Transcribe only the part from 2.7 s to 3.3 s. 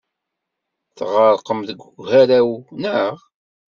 naɣ?